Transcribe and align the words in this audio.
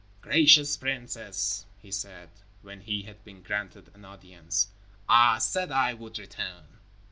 "Gracious 0.19 0.77
princess," 0.77 1.67
he 1.79 1.91
said, 1.91 2.29
when 2.63 2.79
he 2.81 3.03
had 3.03 3.23
been 3.23 3.43
granted 3.43 3.91
an 3.93 4.03
audience. 4.03 4.69
"I 5.07 5.37
said 5.37 5.69
I 5.71 5.93
would 5.93 6.17
return." 6.17 6.79